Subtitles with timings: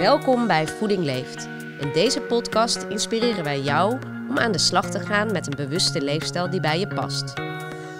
[0.00, 1.48] Welkom bij Voeding Leeft.
[1.80, 6.02] In deze podcast inspireren wij jou om aan de slag te gaan met een bewuste
[6.02, 7.36] leefstijl die bij je past.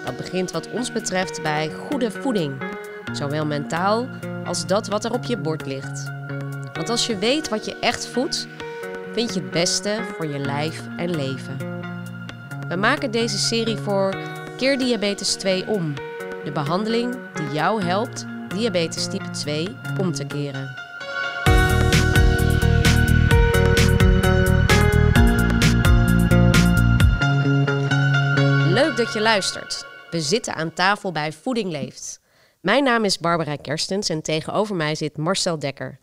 [0.05, 2.63] Dat begint wat ons betreft bij goede voeding,
[3.11, 4.07] zowel mentaal
[4.45, 6.11] als dat wat er op je bord ligt.
[6.73, 8.47] Want als je weet wat je echt voedt,
[9.13, 11.57] vind je het beste voor je lijf en leven.
[12.67, 14.15] We maken deze serie voor
[14.57, 15.93] Keer Diabetes 2 om.
[16.43, 20.90] De behandeling die jou helpt diabetes type 2 om te keren.
[29.05, 29.85] Dat je luistert.
[30.09, 32.21] We zitten aan tafel bij Voeding Leeft.
[32.59, 35.99] Mijn naam is Barbara Kerstens en tegenover mij zit Marcel Dekker.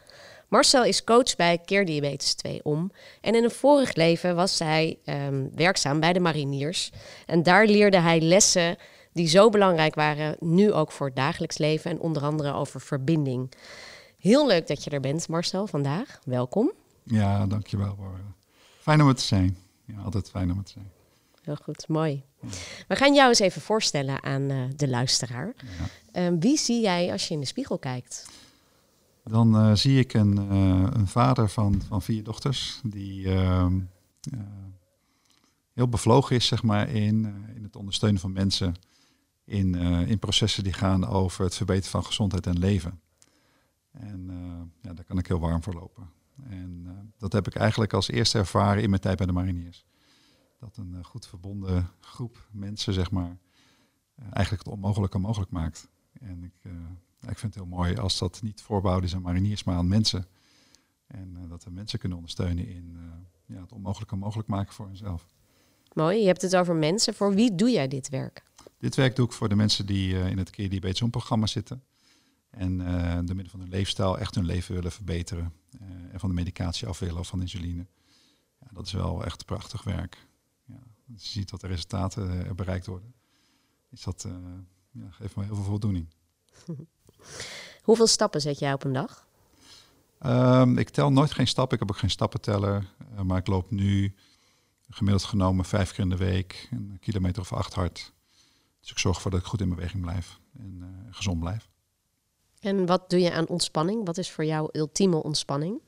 [0.48, 2.90] Marcel is coach bij Keer Diabetes 2 om.
[3.20, 6.92] En in een vorig leven was hij ehm, werkzaam bij de mariniers.
[7.26, 8.76] En daar leerde hij lessen
[9.12, 13.52] die zo belangrijk waren, nu ook voor het dagelijks leven en onder andere over verbinding.
[14.18, 16.18] Heel leuk dat je er bent, Marcel, vandaag.
[16.24, 16.72] Welkom.
[17.02, 17.94] Ja, dankjewel.
[17.94, 18.34] Barbara.
[18.80, 19.58] Fijn om het te zijn.
[19.84, 20.96] Ja, altijd fijn om het te zijn.
[21.48, 22.24] Heel goed, mooi.
[22.88, 25.54] We gaan jou eens even voorstellen aan uh, de luisteraar.
[25.56, 25.86] Ja.
[26.12, 28.26] Ehm, wie zie jij als je in de spiegel kijkt?
[29.24, 33.80] Dan uh, zie ik een, uh, een, vader van, van vier dochters die ehm,
[35.72, 38.74] heel bevlogen is zeg maar, in, in het ondersteunen van mensen
[39.44, 39.74] in,
[40.06, 43.00] in processen die gaan over het verbeteren van gezondheid en leven.
[43.92, 44.30] En
[44.82, 46.10] ja, daar kan ik heel warm voor lopen.
[46.48, 46.86] En
[47.18, 49.86] dat heb ik eigenlijk als eerste ervaren in mijn tijd bij de mariniers
[50.58, 53.38] dat een eh, goed verbonden groep mensen, zeg maar,
[54.14, 55.88] eh, eigenlijk het onmogelijke mogelijk maakt.
[56.12, 56.72] En ik, uh,
[57.20, 60.26] ik vind het heel mooi als dat niet voorbouwd is aan mariniers, maar aan mensen.
[61.06, 62.98] En dat we mensen kunnen ondersteunen in
[63.46, 65.26] ja, het onmogelijke mogelijk maken voor hunzelf.
[65.92, 67.14] Mooi, je hebt het over mensen.
[67.14, 68.42] Voor wie doe jij dit werk?
[68.78, 71.82] Dit werk doe ik voor de mensen die in het Keer Diabetes programma zitten.
[72.50, 72.78] En
[73.26, 75.52] door middel van hun leefstijl echt hun leven willen verbeteren.
[76.12, 77.86] en van de medicatie af willen of van insuline.
[78.60, 80.27] Ja, dat is wel echt prachtig werk
[81.16, 83.14] je ziet dat de resultaten eh, bereikt worden,
[83.90, 84.32] is dat, uh,
[84.90, 86.06] ja, geeft me heel veel voldoening.
[87.82, 89.26] Hoeveel stappen zet jij op een dag?
[90.26, 91.72] Um, ik tel nooit geen stap.
[91.72, 92.86] Ik heb ook geen stappenteller.
[93.14, 94.14] Uh, maar ik loop nu
[94.90, 98.12] gemiddeld genomen vijf keer in de week, een kilometer of acht hard.
[98.80, 101.68] Dus ik zorg ervoor dat ik goed in beweging blijf en uh, gezond blijf.
[102.60, 104.06] En wat doe je aan ontspanning?
[104.06, 105.80] Wat is voor jou ultieme ontspanning?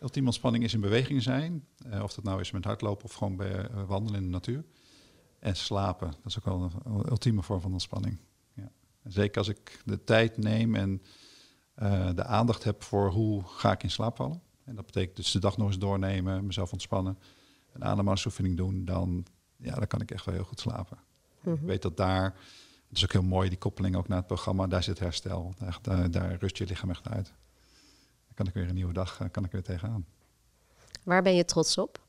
[0.00, 1.66] Ultieme ontspanning is in beweging zijn.
[1.86, 4.64] Uh, of dat nou is met hardlopen of gewoon bij, uh, wandelen in de natuur.
[5.38, 6.10] En slapen.
[6.10, 8.18] Dat is ook wel een, ultieme vorm van ontspanning.
[8.54, 8.70] Ja.
[9.02, 11.02] En zeker als ik de tijd neem en
[11.82, 14.42] uh, de aandacht heb voor hoe ga ik in slaap vallen.
[14.64, 17.18] En dat betekent dus de dag nog eens doornemen, mezelf ontspannen.
[17.72, 18.84] Een ademhalingsoefening doen.
[18.84, 19.26] Dan,
[19.56, 20.98] ja, dan kan ik echt wel heel goed slapen.
[20.98, 21.62] Mm -hmm.
[21.62, 22.24] Ik weet dat daar...
[22.88, 24.66] Het is ook heel mooi, die koppeling ook naar het programma.
[24.66, 25.54] Daar zit herstel.
[25.58, 27.34] Daar, daar, daar rust je lichaam echt uit
[28.36, 30.06] kan ik weer een nieuwe dag kan ik weer tegenaan.
[31.02, 32.00] Waar ben je trots op?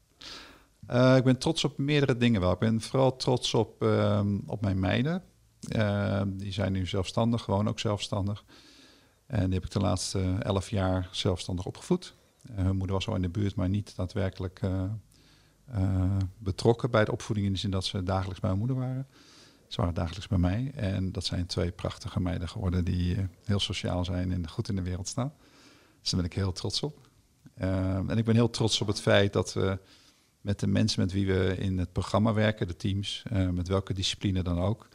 [0.91, 2.51] Uh, ik ben trots op meerdere dingen wel.
[2.51, 5.23] Ik ben vooral trots op, uh, op mijn meiden.
[5.75, 8.43] Uh, die zijn nu zelfstandig, gewoon ook zelfstandig.
[9.25, 12.13] En die heb ik de laatste elf jaar zelfstandig opgevoed.
[12.51, 14.61] hun moeder was al in de buurt, maar niet daadwerkelijk
[16.37, 19.07] betrokken bij de opvoeding in de zin dat ze dagelijks bij mijn moeder waren.
[19.67, 20.71] Ze waren dagelijks bij mij.
[20.75, 24.81] En dat zijn twee prachtige meiden geworden die heel sociaal zijn en goed in de
[24.81, 25.33] wereld staan.
[26.01, 27.07] Dus daar ben ik heel trots op.
[27.61, 29.79] Uh, en ik ben heel trots op het feit dat we
[30.41, 33.93] met de mensen met wie we in het programma werken, de teams, uh, met welke
[33.93, 34.87] discipline dan ook,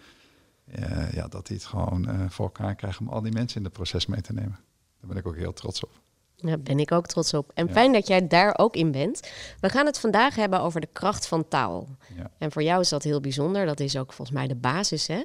[0.79, 3.65] uh, ja, dat die het gewoon eh, voor elkaar krijgen om al die mensen in
[3.65, 4.59] het proces mee te nemen.
[5.01, 5.91] Daar ben ik ook heel trots op.
[6.37, 7.51] Daar ben ik ook trots op.
[7.55, 7.73] En ja.
[7.73, 9.31] fijn dat jij daar ook in bent.
[9.61, 11.89] We gaan het vandaag hebben over de kracht van taal.
[12.17, 12.31] Ja.
[12.39, 13.67] En voor jou is dat heel bijzonder.
[13.67, 15.07] Dat is ook volgens mij de basis.
[15.07, 15.23] Hè?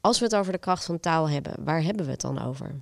[0.00, 2.74] Als we het over de kracht van taal hebben, waar hebben we het dan over?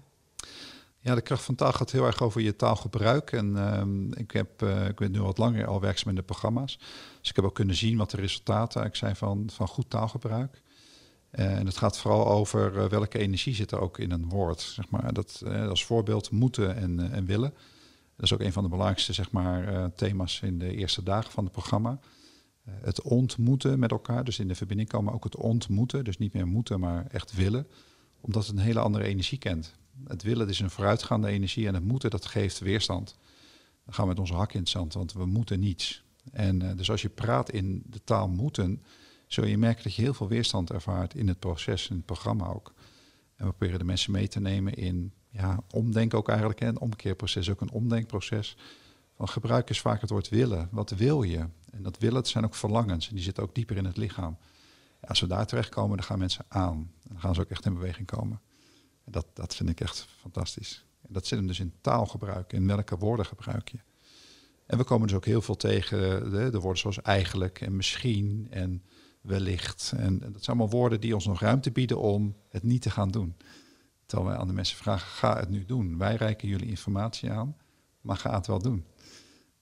[1.01, 3.33] Ja, de kracht van taal gaat heel erg over je taalgebruik.
[3.33, 6.79] En um, ik, heb, uh, ik ben nu wat langer al werkzaam in de programma's.
[7.21, 10.63] Dus ik heb ook kunnen zien wat de resultaten zijn van, van goed taalgebruik.
[11.33, 14.61] Uh, en het gaat vooral over uh, welke energie zit er ook in een woord.
[14.61, 15.13] Zeg maar.
[15.13, 17.55] dat, als voorbeeld moeten en, en willen.
[18.17, 21.45] Dat is ook een van de belangrijkste zeg maar, thema's in de eerste dagen van
[21.45, 21.99] het programma.
[22.71, 26.05] het ontmoeten met elkaar, dus in de verbinding komen, ook het ontmoeten.
[26.05, 27.67] Dus niet meer moeten, maar echt willen.
[28.21, 29.75] Omdat het een hele andere energie kent.
[30.07, 33.17] Het willen is een vooruitgaande energie en het moeten dat geeft weerstand.
[33.85, 36.05] Dan gaan we met onze hak in het zand, want we moeten niets.
[36.33, 38.83] En uh, dus als je praat in de taal moeten,
[39.27, 42.47] zul je merken dat je heel veel weerstand ervaart in het proces, in het programma
[42.47, 42.73] ook.
[43.37, 46.61] En we proberen de mensen mee te nemen in ja, omdenken ook eigenlijk.
[46.61, 48.57] Een omkeerproces ook een omdenkproces.
[49.17, 50.69] Van gebruik eens vaak het woord willen.
[50.71, 51.47] Wat wil je?
[51.71, 53.09] En dat willen, zijn ook verlangens.
[53.09, 54.37] En die zitten ook dieper in het lichaam.
[55.01, 56.77] Als we daar terechtkomen, dan gaan mensen aan.
[57.03, 58.41] En dan gaan ze ook echt in beweging komen
[59.11, 60.85] dat, dat vind ik echt fantastisch.
[61.03, 62.53] En dat zit hem dus in taalgebruik.
[62.53, 63.79] In welke woorden gebruik je.
[64.67, 68.47] En we komen dus ook heel veel tegen de, de woorden zoals eigenlijk en misschien
[68.51, 68.83] en
[69.21, 69.93] wellicht.
[69.97, 73.11] En, dat zijn allemaal woorden die ons nog ruimte bieden om het niet te gaan
[73.11, 73.37] doen.
[74.07, 75.99] Terwijl wij aan de mensen vragen, ga het nu doen.
[75.99, 77.57] Wij reiken jullie informatie aan,
[78.01, 78.85] maar ga het wel doen.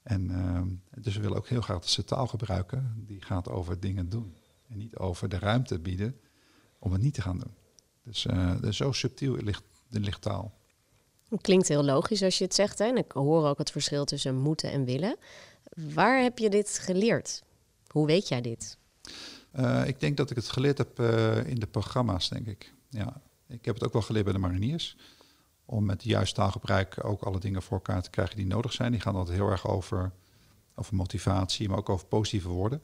[0.01, 0.61] En uh,
[1.03, 4.35] dus we willen ook heel graag dat ze taal gebruiken die gaat over dingen doen.
[4.67, 6.19] En niet over de ruimte bieden
[6.79, 7.53] om het niet te gaan doen.
[8.07, 10.53] Dus, uh, dus zo subtiel ligt de lichttaal.
[11.29, 12.79] Het klinkt heel logisch als je het zegt.
[12.79, 12.85] Hè?
[12.85, 15.17] En ik hoor ook het verschil tussen moeten en willen.
[15.93, 17.43] Waar heb je dit geleerd?
[17.87, 18.77] Hoe weet jij dit?
[19.55, 22.73] Uh, ik denk dat ik het geleerd heb uh, in de programma's, denk ik.
[22.89, 24.97] Ja, ik heb het ook wel geleerd bij de mariniers.
[25.65, 28.91] Om met juist taalgebruik ook alle dingen voor elkaar te krijgen die nodig zijn.
[28.91, 30.11] Die gaan altijd heel erg over,
[30.75, 32.81] over motivatie, maar ook over positieve woorden.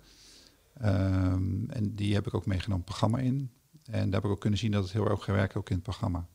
[0.84, 3.52] Um, en die heb ik ook meegenomen programma in.
[3.86, 5.84] En daar heb ik ook kunnen zien dat het heel erg gewerkt ook in het
[5.84, 6.28] programma.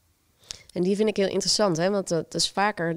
[0.72, 1.90] En die vind ik heel interessant, hè?
[1.90, 2.96] want dat is vaker.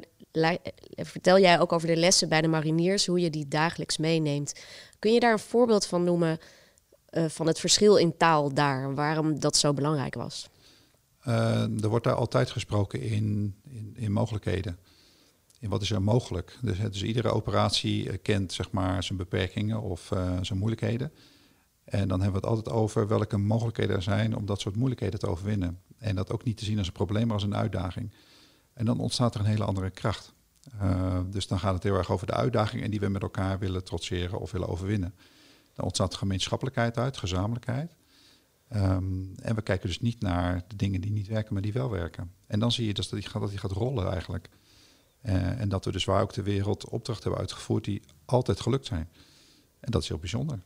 [0.95, 4.53] Vertel jij ook over de lessen bij de mariniers, hoe je die dagelijks meeneemt.
[4.99, 6.39] Kun je daar een voorbeeld van noemen
[7.11, 10.49] uh, van het verschil in taal daar, waarom dat zo belangrijk was?
[11.27, 14.77] Uh, er wordt daar altijd gesproken in, in, in, mogelijkheden.
[15.59, 16.57] In wat is er mogelijk?
[16.61, 20.07] Dus, dus iedere operatie uh, kent zeg maar, zijn beperkingen of
[20.41, 21.11] zijn moeilijkheden.
[21.83, 25.19] En dan hebben we het altijd over welke mogelijkheden er zijn om dat soort moeilijkheden
[25.19, 25.79] te overwinnen.
[25.97, 28.13] En dat ook niet te zien als een probleem, maar als een uitdaging.
[28.73, 30.33] En dan ontstaat er een hele andere kracht.
[30.81, 33.83] Uh, dus dan gaat het heel erg over de uitdagingen die we met elkaar willen
[33.83, 35.15] trotseren of willen overwinnen.
[35.73, 37.95] Dan ontstaat gemeenschappelijkheid uit, gezamenlijkheid.
[38.75, 41.89] Um, en we kijken dus niet naar de dingen die niet werken, maar die wel
[41.89, 42.31] werken.
[42.47, 44.49] En dan zie je dus dat die gaat, dat die gaat rollen eigenlijk.
[45.23, 48.85] Uh, en dat we dus waar ook de wereld opdrachten hebben uitgevoerd die altijd gelukt
[48.85, 49.09] zijn.
[49.79, 50.59] En dat is heel bijzonder.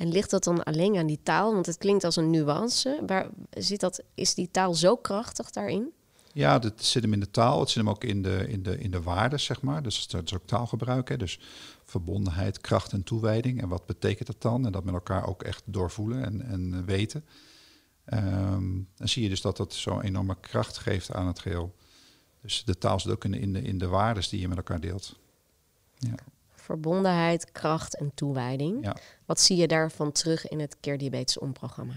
[0.00, 1.52] En ligt dat dan alleen aan die taal?
[1.52, 3.02] Want het klinkt als een nuance.
[3.06, 5.92] Waar zit dat, is die taal zo krachtig daarin?
[6.32, 7.60] Ja, dat zit hem in de taal.
[7.60, 9.82] Het zit hem ook in de, in de, in de waarden, zeg maar.
[9.82, 11.08] Dus dat is ook taalgebruik.
[11.08, 11.16] Hè.
[11.16, 11.40] Dus
[11.84, 13.62] verbondenheid, kracht en toewijding.
[13.62, 14.66] En wat betekent dat dan?
[14.66, 17.24] En dat met elkaar ook echt doorvoelen en, en weten.
[18.14, 21.74] Um, dan zie je dus dat dat zo'n enorme kracht geeft aan het geheel.
[22.42, 24.56] Dus de taal zit ook in de, in de, in de waarden die je met
[24.56, 25.18] elkaar deelt.
[25.98, 26.14] Ja
[26.60, 28.84] verbondenheid, kracht en toewijding.
[28.84, 28.96] Ja.
[29.26, 31.94] Wat zie je daarvan terug in het Keer Diabetes Om-programma?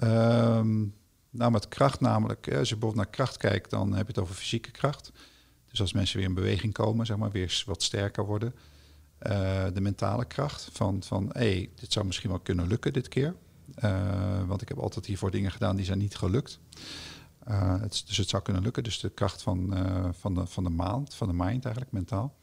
[0.00, 0.94] Um,
[1.30, 4.34] nou, met kracht namelijk, als je bijvoorbeeld naar kracht kijkt, dan heb je het over
[4.34, 5.12] fysieke kracht.
[5.68, 8.54] Dus als mensen weer in beweging komen, zeg maar, weer wat sterker worden.
[9.22, 13.08] Uh, de mentale kracht van, van hé, hey, dit zou misschien wel kunnen lukken dit
[13.08, 13.34] keer.
[13.84, 16.58] Uh, want ik heb altijd hiervoor dingen gedaan die zijn niet gelukt.
[17.48, 18.84] Uh, het, dus het zou kunnen lukken.
[18.84, 19.74] Dus de kracht van,
[20.18, 22.34] van, de, van de maand, van de mind eigenlijk, mentaal.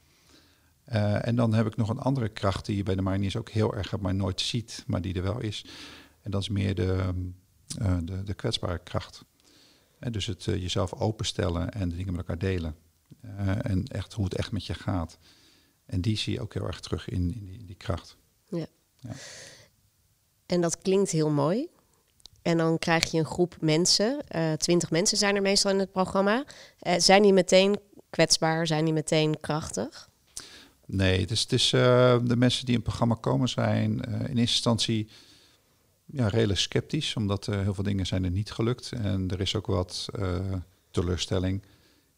[0.92, 3.50] Uh, en dan heb ik nog een andere kracht die je bij de mariniers ook
[3.50, 5.66] heel erg maar nooit ziet, maar die er wel is.
[6.22, 7.14] En dat is meer de,
[7.82, 9.26] uh, de, de, kwetsbare kracht.
[10.00, 12.76] En dus het uh, jezelf openstellen en de dingen met elkaar delen.
[13.62, 15.18] en echt hoe het echt met je gaat.
[15.86, 18.18] En die zie je ook heel erg terug in, in, die, in die, kracht.
[18.48, 18.66] Ja.
[19.00, 19.12] ja.
[20.46, 21.68] En dat klinkt heel mooi.
[22.42, 24.26] En dan krijg je een groep mensen,
[24.58, 26.46] twintig mensen zijn er meestal in het programma.
[26.98, 27.80] zijn die meteen
[28.10, 30.12] kwetsbaar, zijn die meteen krachtig?
[30.86, 34.14] Nee, het is, het is uh, de mensen die in het programma komen zijn uh,
[34.14, 35.08] in eerste instantie
[36.06, 38.92] ja, redelijk sceptisch, omdat heel veel dingen zijn er niet gelukt.
[38.92, 40.10] En er is ook wat
[40.92, 41.64] teleurstelling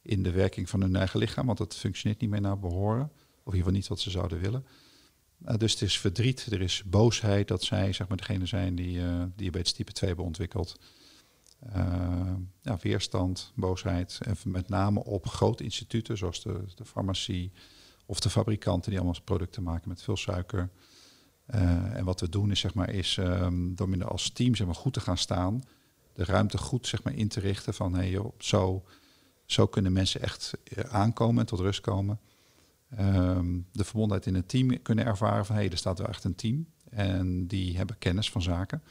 [0.02, 3.04] in de werking van hun eigen lichaam, want het functioneert niet meer naar behoren.
[3.04, 4.66] Of in ieder geval niet wat ze zouden willen.
[5.58, 9.02] dus het is verdriet, er is boosheid dat zij zeg maar, degene zijn die
[9.36, 10.80] diabetes type 2 hebben ontwikkeld.
[12.62, 14.20] ja, weerstand, boosheid.
[14.22, 17.52] En met name op grote instituten zoals de, de farmacie,
[18.06, 20.70] of de fabrikanten die allemaal producten maken met veel suiker.
[21.56, 24.66] Uh, en wat we doen is, zeg maar, is um, door minder als team zeg
[24.66, 25.64] maar, goed te gaan staan.
[26.14, 28.84] De ruimte goed zeg maar, in te richten van hey, zo,
[29.46, 32.20] zo kunnen mensen echt uh, aankomen en tot rust komen.
[33.00, 36.24] Um, de verbondenheid in het team kunnen ervaren van hé, hey, er staat wel echt
[36.24, 36.68] een team.
[36.90, 38.84] En die hebben kennis van zaken.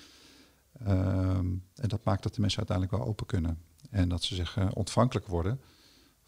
[0.89, 3.59] Um, en dat maakt dat de mensen uiteindelijk wel open kunnen.
[3.91, 5.61] En dat ze zich uh, ontvankelijk worden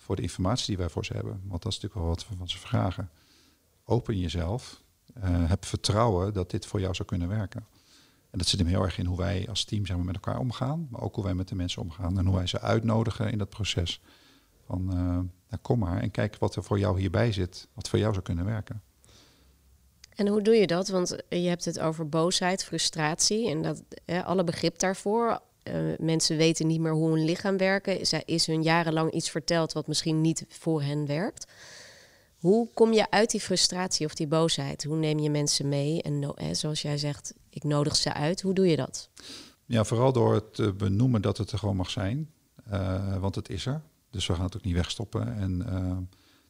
[0.06, 1.40] voor de informatie die wij voor ze hebben.
[1.44, 3.10] Want dat is natuurlijk wel wat we van ze vragen.
[3.84, 4.82] Open jezelf.
[5.16, 7.66] Uh, heb vertrouwen dat dit voor jou zou kunnen werken.
[8.30, 10.38] En dat zit hem heel erg in hoe wij als team zeg maar, met elkaar
[10.38, 10.88] omgaan.
[10.90, 12.18] Maar ook hoe wij met de mensen omgaan.
[12.18, 14.00] En hoe wij ze uitnodigen in dat proces.
[14.66, 14.98] Van uh,
[15.48, 17.68] nou, kom maar en kijk wat er voor jou hierbij zit.
[17.74, 18.82] Wat voor jou zou kunnen werken.
[20.14, 20.88] En hoe doe je dat?
[20.88, 23.82] Want je hebt het over boosheid, frustratie en dat
[24.24, 25.40] alle begrip daarvoor.
[25.68, 28.00] Uh, mensen weten niet meer hoe hun lichaam werken.
[28.00, 31.52] Is, is hun jarenlang iets verteld wat misschien niet voor hen werkt.
[32.36, 34.84] Hoe kom je uit die frustratie of die boosheid?
[34.84, 36.02] Hoe neem je mensen mee?
[36.02, 38.42] En no, zoals jij zegt, ik nodig ze uit.
[38.42, 39.08] Hoe doe je dat?
[39.64, 42.30] Ja, vooral door het te benoemen dat het er gewoon mag zijn.
[42.72, 43.82] Uh, want het is er.
[44.10, 45.36] Dus we gaan het ook niet wegstoppen.
[45.36, 45.96] En, uh,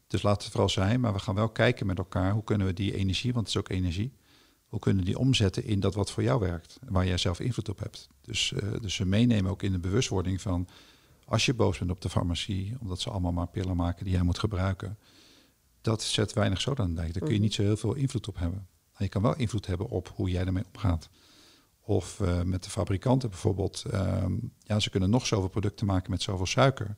[0.07, 2.73] dus laat het vooral zijn, maar we gaan wel kijken met elkaar hoe kunnen we
[2.73, 4.13] die energie, want het is ook energie,
[4.67, 7.79] hoe kunnen die omzetten in dat wat voor jou werkt, waar jij zelf invloed op
[7.79, 8.07] hebt.
[8.21, 10.67] Dus, uh, dus we meenemen ook in de bewustwording van
[11.25, 14.23] als je boos bent op de farmacie, omdat ze allemaal maar pillen maken die jij
[14.23, 14.97] moet gebruiken,
[15.81, 17.13] dat zet weinig zoden aan de dijk.
[17.13, 18.67] Daar kun je niet zo heel veel invloed op hebben.
[18.91, 21.09] Maar je kan wel invloed hebben op hoe jij ermee omgaat.
[21.81, 23.83] Of uh, met de fabrikanten bijvoorbeeld.
[23.93, 26.95] Um, ja, ze kunnen nog zoveel producten maken met zoveel suiker.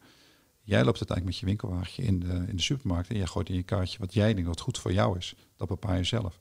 [0.61, 3.55] Jij loopt uiteindelijk met je winkelwagentje in de, in de supermarkt en jij gooit in
[3.55, 5.35] je kaartje wat jij denkt dat goed voor jou is.
[5.55, 6.39] Dat bepaal je zelf.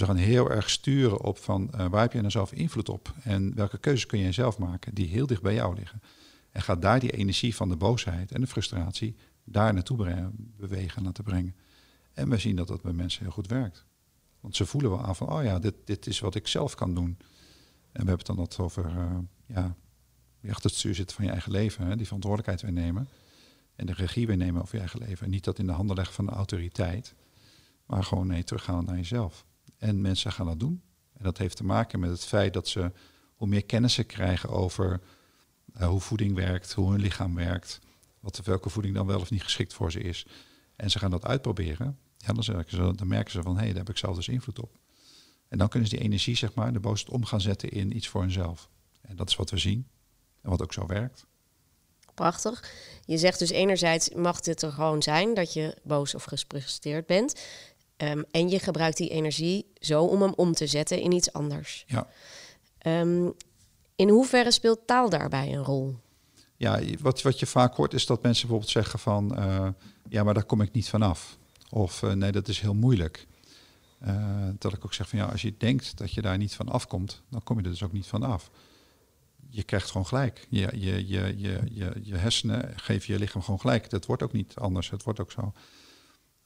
[0.00, 2.88] Dus we gaan heel erg sturen op van uh, waar heb je nou zelf invloed
[2.88, 6.02] op en welke keuzes kun je zelf maken die heel dicht bij jou liggen.
[6.50, 11.24] En ga daar die energie van de boosheid en de frustratie daar naartoe bewegen, laten
[11.24, 11.54] brengen.
[12.12, 13.84] En we zien dat dat bij mensen heel goed werkt.
[14.40, 16.94] Want ze voelen wel aan van, oh ja, dit, dit is wat ik zelf kan
[16.94, 17.16] doen.
[17.92, 19.76] En we hebben het dan wat over, uh, ja,
[20.40, 23.08] wie achter het stuur zit van je eigen leven, hè, die verantwoordelijkheid weer nemen.
[23.76, 25.24] En de regie weer nemen over je eigen leven.
[25.24, 27.14] En niet dat in de handen leggen van de autoriteit,
[27.86, 29.48] maar gewoon nee, teruggaan naar jezelf.
[29.80, 30.82] En mensen gaan dat doen.
[31.12, 32.92] En dat heeft te maken met het feit dat ze
[33.34, 35.00] hoe meer kennis ze krijgen over
[35.76, 37.78] uh, hoe voeding werkt, hoe hun lichaam werkt,
[38.20, 40.26] wat, welke voeding dan wel of niet geschikt voor ze is.
[40.76, 41.98] En ze gaan dat uitproberen.
[42.16, 44.78] Ja, dan, dan merken ze van, hé, hey, daar heb ik zelf dus invloed op.
[45.48, 48.08] En dan kunnen ze die energie, zeg maar, de boosheid om gaan zetten in iets
[48.08, 48.70] voor hunzelf.
[49.00, 49.88] En dat is wat we zien.
[50.42, 51.26] En wat ook zo werkt.
[52.14, 52.72] Prachtig.
[53.04, 57.40] Je zegt dus enerzijds mag dit er gewoon zijn dat je boos of gefrustreerd bent.
[58.02, 61.84] Um, en je gebruikt die energie zo om hem om te zetten in iets anders.
[61.86, 62.06] Ja.
[63.00, 63.32] Um,
[63.96, 65.96] in hoeverre speelt taal daarbij een rol?
[66.56, 69.38] Ja, wat, wat je vaak hoort is dat mensen bijvoorbeeld zeggen van...
[69.38, 69.68] Uh,
[70.08, 71.38] ja, maar daar kom ik niet vanaf.
[71.70, 73.26] Of uh, nee, dat is heel moeilijk.
[74.06, 76.68] Uh, dat ik ook zeg van ja, als je denkt dat je daar niet van
[76.68, 78.50] afkomt, dan kom je er dus ook niet van af.
[79.50, 80.46] Je krijgt gewoon gelijk.
[80.48, 83.90] Je, je, je, je, je, je hersenen geven je lichaam gewoon gelijk.
[83.90, 84.90] Dat wordt ook niet anders.
[84.90, 85.52] Het wordt ook zo.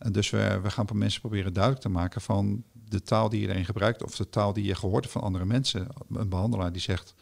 [0.05, 3.49] En dus we, we gaan mensen proberen duidelijk te maken van de taal die je
[3.49, 5.89] erin gebruikt, of de taal die je gehoord hebt van andere mensen.
[6.09, 7.15] Een behandelaar die zegt,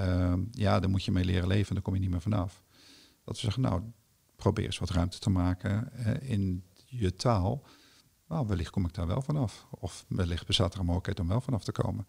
[0.00, 2.62] uh, ja, daar moet je mee leren leven, daar kom je niet meer vanaf.
[3.24, 3.82] Dat we zeggen, nou,
[4.36, 7.66] probeer eens wat ruimte te maken uh, in je taal
[8.28, 9.66] nou, wellicht kom ik daar wel vanaf.
[9.70, 12.06] Of wellicht bestaat er een mogelijkheid om wel vanaf te komen.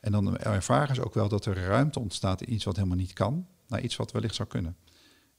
[0.00, 3.12] En dan ervaren ze ook wel dat er ruimte ontstaat in iets wat helemaal niet
[3.12, 4.76] kan, naar iets wat wellicht zou kunnen.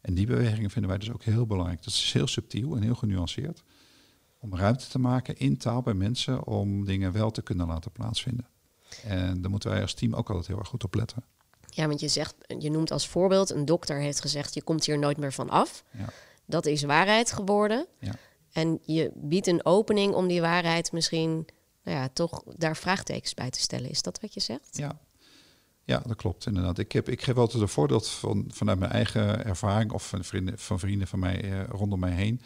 [0.02, 1.84] En die bewegingen vinden wij dus ook heel belangrijk.
[1.84, 3.64] Dat is heel subtiel en heel genuanceerd.
[4.52, 8.48] Om ruimte te maken in taal bij mensen om dingen wel te kunnen laten plaatsvinden.
[9.04, 11.24] En daar moeten wij als team ook altijd heel erg goed op letten.
[11.66, 15.00] Ja, want je zegt, je noemt als voorbeeld, een dokter heeft gezegd, je komt hier
[15.00, 15.84] nooit meer van af.
[15.92, 16.10] Ja.
[16.46, 17.88] Dat is waarheid geworden.
[18.00, 18.14] Ja.
[18.52, 21.48] En je biedt een opening om die waarheid misschien
[21.84, 23.90] nou ja, toch daar vraagtekens bij te stellen.
[23.90, 24.78] Is dat wat je zegt?
[24.78, 25.00] Ja,
[25.84, 26.78] ja dat klopt inderdaad.
[26.78, 30.60] Ik, heb, ik geef altijd een voorbeeld van, vanuit mijn eigen ervaring of van vrienden
[30.60, 32.42] van, vrienden van mij eh, rondom mij heen.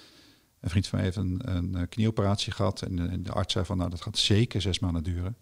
[0.61, 3.53] Een vriend van mij heeft een, een eh, knieoperatie gehad en de, en de, arts
[3.53, 5.37] zei van nou dat gaat zeker zes maanden duren.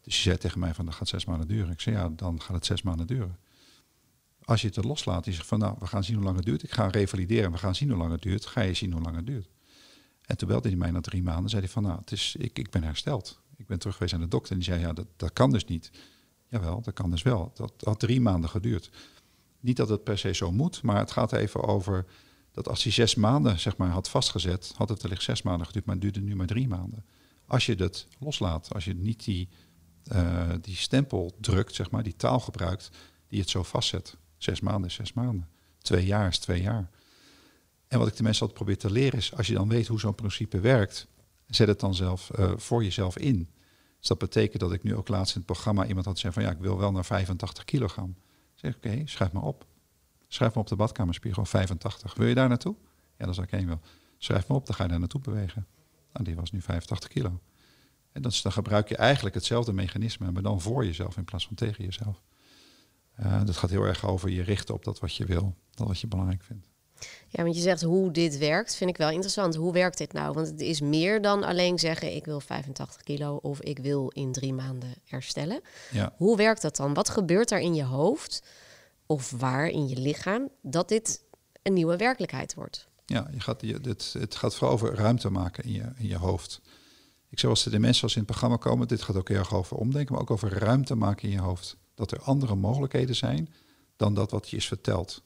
[0.00, 1.70] Dus hij zei tegen mij van dat gaat zes maanden duren.
[1.70, 3.38] Ik zei ja, dan gaat het zes maanden duren.
[4.44, 6.44] Als je het er loslaat, die zegt van nou we gaan zien hoe lang het
[6.44, 6.62] duurt.
[6.62, 8.46] Ik ga revalideren, we gaan zien hoe lang het duurt.
[8.46, 9.48] Ga je zien hoe lang het duurt.
[10.22, 11.50] En toen belde hij mij na drie maanden.
[11.50, 13.40] zei hij van, nou, het is, ik, ik ben hersteld.
[13.56, 14.52] Ik ben terug geweest aan de dokter.
[14.52, 15.90] En die zei, ja, dat, dat kan dus niet.
[16.48, 17.50] Jawel, dat kan dus wel.
[17.54, 18.90] Dat had drie maanden geduurd.
[19.60, 22.06] Niet dat het per se zo moet, maar het gaat even over
[22.54, 25.84] dat als hij zes maanden zeg maar, had vastgezet, had het wellicht zes maanden geduurd,
[25.84, 27.04] maar het duurde nu maar drie maanden.
[27.46, 29.48] Als je het loslaat, als je niet die,
[30.12, 32.90] uh, die stempel drukt, zeg maar, die taal gebruikt,
[33.28, 34.16] die het zo vastzet.
[34.36, 35.48] Zes maanden is zes maanden.
[35.78, 36.90] Twee jaar is twee jaar.
[37.88, 40.00] En wat ik de mensen altijd probeer te leren is, als je dan weet hoe
[40.00, 41.06] zo'n principe werkt,
[41.46, 43.48] zet het dan zelf uh, voor jezelf in.
[43.98, 46.50] Dus dat betekent dat ik nu ook laatst in het programma iemand had zeggen van
[46.50, 48.16] ja, ik wil wel naar 85 kilogram.
[48.54, 49.66] Zeg oké, schrijf maar op.
[50.34, 52.14] Schrijf maar op de badkamerspiegel 85.
[52.14, 52.74] Wil je daar naartoe?
[53.18, 53.80] Ja, dan zeg ik één wel.
[54.18, 55.66] Schrijf maar op, dan ga je daar naartoe bewegen.
[56.12, 57.40] Nou, die was nu 85 kilo.
[58.12, 61.56] En dan, dan gebruik je eigenlijk hetzelfde mechanisme, maar dan voor jezelf in plaats van
[61.56, 62.22] tegen jezelf.
[63.20, 66.00] Uh, dat gaat heel erg over je richten op dat wat je wil, dat wat
[66.00, 66.68] je belangrijk vindt.
[67.28, 69.54] Ja, want je zegt hoe dit werkt, vind ik wel interessant.
[69.54, 70.32] Hoe werkt dit nou?
[70.32, 74.32] Want het is meer dan alleen zeggen ik wil 85 kilo of ik wil in
[74.32, 75.60] drie maanden herstellen.
[75.90, 76.14] Ja.
[76.16, 76.94] Hoe werkt dat dan?
[76.94, 78.42] Wat gebeurt er in je hoofd
[79.06, 81.24] of waar in je lichaam dat dit
[81.62, 82.88] een nieuwe werkelijkheid wordt?
[83.06, 86.60] Ja, je gaat, dit, het gaat vooral over ruimte maken in je, in je hoofd.
[87.28, 89.54] Ik zeg als de mensen als in het programma komen, dit gaat ook heel erg
[89.54, 91.76] over omdenken, maar ook over ruimte maken in je hoofd.
[91.94, 93.48] Dat er andere mogelijkheden zijn
[93.96, 95.22] dan dat wat je is verteld.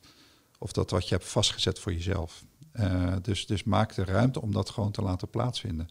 [0.59, 2.45] Of dat wat je hebt vastgezet voor jezelf.
[2.73, 5.89] Uh, dus, dus maak de ruimte om dat gewoon te laten plaatsvinden.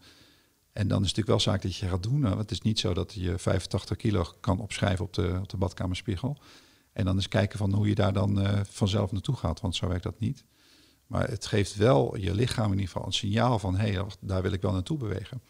[0.72, 2.20] En dan is het natuurlijk wel zaak dat je gaat doen.
[2.20, 5.56] Want het is niet zo dat je 85 kilo kan opschrijven op de, op de
[5.56, 6.38] badkamerspiegel.
[6.98, 9.60] En dan eens kijken van hoe je daar dan uh, vanzelf naartoe gaat.
[9.60, 10.44] Want zo werkt dat niet.
[11.06, 14.42] Maar het geeft wel je lichaam in ieder geval een signaal van hé, hey, daar
[14.42, 15.42] wil ik wel naartoe bewegen.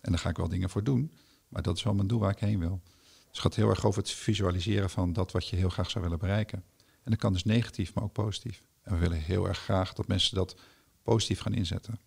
[0.00, 1.12] En daar ga ik wel dingen voor doen.
[1.48, 2.80] Maar dat is wel mijn doel waar ik heen wil.
[2.84, 6.04] Dus het gaat heel erg over het visualiseren van dat wat je heel graag zou
[6.04, 6.64] willen bereiken.
[7.02, 8.62] En dat kan dus negatief, maar ook positief.
[8.82, 10.56] En we willen heel erg graag dat mensen dat
[11.02, 11.98] positief gaan inzetten.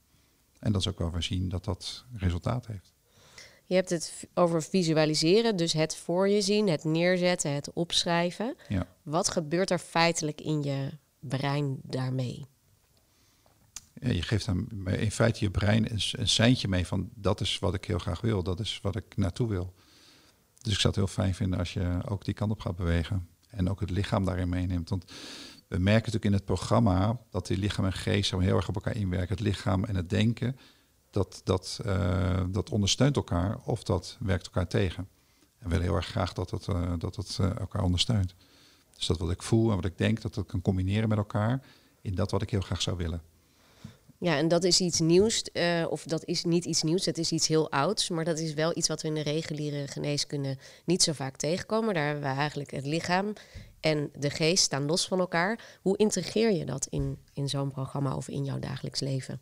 [0.59, 2.94] En dat is ook wel weer zien dat dat resultaat heeft.
[3.65, 8.55] Je hebt het over visualiseren, dus het voor je zien, het neerzetten, het opschrijven.
[8.69, 8.87] Ja.
[9.03, 12.45] Wat gebeurt er feitelijk in je brein daarmee?
[13.93, 17.59] Ja, je geeft dan in feite je brein een, een seintje mee van dat is
[17.59, 19.73] wat ik heel graag wil, dat is wat ik naartoe wil.
[20.61, 23.27] Dus ik zou het heel fijn vinden als je ook die kant op gaat bewegen
[23.49, 24.89] en ook het lichaam daarin meeneemt.
[24.89, 25.05] Want
[25.67, 28.75] we merken natuurlijk in het programma dat die lichaam en geest zo heel erg op
[28.75, 29.35] elkaar inwerken.
[29.35, 30.57] Het lichaam en het denken,
[31.15, 35.07] dat, dat, uh, dat ondersteunt elkaar of dat werkt elkaar tegen.
[35.59, 38.35] En we willen heel erg graag dat het, uh, dat het uh, elkaar ondersteunt.
[38.95, 41.61] Dus dat wat ik voel en wat ik denk, dat het kan combineren met elkaar
[42.01, 43.21] in dat wat ik heel graag zou willen.
[44.17, 45.43] Ja, en dat is iets nieuws,
[45.89, 48.77] of dat is niet iets nieuws, dat is iets heel ouds, maar dat is wel
[48.77, 51.93] iets wat we in de reguliere geneeskunde niet zo vaak tegenkomen.
[51.93, 53.33] Daar hebben we eigenlijk het lichaam
[53.79, 55.79] en de geest staan los van elkaar.
[55.81, 59.41] Hoe integreer je dat in, in zo'n programma of in jouw dagelijks leven?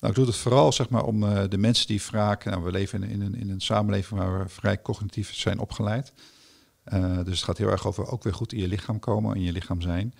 [0.00, 2.44] Nou, ik doe het vooral zeg maar, om uh, de mensen die vaak...
[2.44, 6.12] Nou, we leven in, in, een, in een samenleving waar we vrij cognitief zijn opgeleid.
[6.92, 9.42] Uh, dus het gaat heel erg over ook weer goed in je lichaam komen, in
[9.42, 10.14] je lichaam zijn.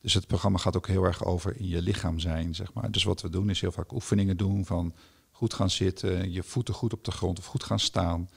[0.00, 2.90] Dus het programma gaat ook heel erg over in je lichaam zijn, zeg maar.
[2.90, 4.94] Dus wat we doen is heel vaak oefeningen doen van
[5.30, 8.30] goed gaan zitten, je voeten goed op de grond of goed gaan staan.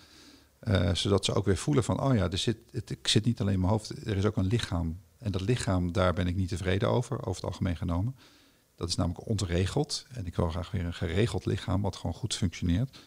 [0.63, 3.41] Uh, zodat ze ook weer voelen van, oh ja, er zit, het, ik zit niet
[3.41, 4.99] alleen in mijn hoofd, er is ook een lichaam.
[5.17, 8.15] En dat lichaam, daar ben ik niet tevreden over, over het algemeen genomen.
[8.79, 10.05] Dat is namelijk ontregeld.
[10.11, 12.99] En ik wil graag weer een geregeld lichaam wat gewoon goed functioneert.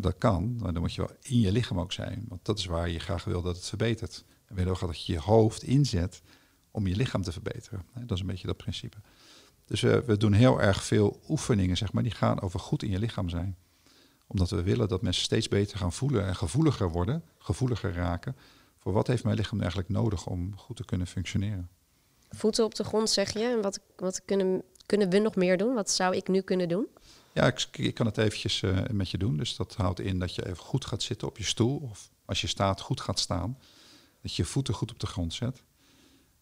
[0.00, 2.24] Dat kan, maar dan moet je wel in je lichaam ook zijn.
[2.28, 4.24] Want dat is waar je graag wil dat het verbetert.
[4.46, 6.22] En wil ook dat je je hoofd inzet
[6.70, 7.84] om je lichaam te verbeteren.
[7.94, 8.96] Dat is een beetje dat principe.
[9.64, 12.90] Dus we, we doen heel erg veel oefeningen, zeg maar, die gaan over goed in
[12.90, 13.56] je lichaam zijn.
[14.26, 18.36] Omdat we willen dat mensen steeds beter gaan voelen en gevoeliger worden, gevoeliger raken.
[18.78, 21.70] Voor wat heeft mijn lichaam eigenlijk nodig om goed te kunnen functioneren?
[22.30, 23.44] Voeten op de grond zeg je.
[23.44, 25.74] En wat, wat kunnen, kunnen we nog meer doen?
[25.74, 26.86] Wat zou ik nu kunnen doen?
[27.32, 29.36] Ja, ik, ik kan het eventjes uh, met je doen.
[29.36, 31.78] Dus dat houdt in dat je even goed gaat zitten op je stoel.
[31.78, 33.58] Of als je staat, goed gaat staan.
[34.22, 35.62] Dat je je voeten goed op de grond zet.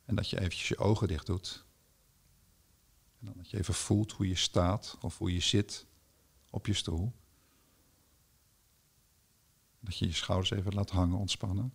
[0.04, 1.64] En dat je eventjes je ogen dicht doet.
[3.20, 5.86] En dan dat je even voelt hoe je staat of hoe je zit
[6.50, 7.12] op je stoel.
[9.80, 11.74] Dat je je schouders even laat hangen, ontspannen.